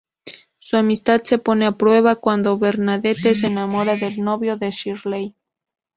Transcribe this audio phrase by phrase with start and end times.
[0.57, 5.35] Su amistad se pone a prueba cuando Bernadette se enamora del novio de Shirley.